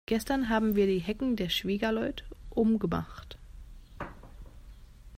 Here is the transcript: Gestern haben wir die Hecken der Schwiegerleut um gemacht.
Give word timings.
Gestern 0.07 0.49
haben 0.49 0.75
wir 0.75 0.87
die 0.87 0.97
Hecken 0.97 1.35
der 1.35 1.49
Schwiegerleut 1.49 2.23
um 2.49 2.79
gemacht. 2.79 3.37